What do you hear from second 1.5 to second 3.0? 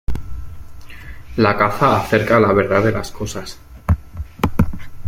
caza acerca a la verdad de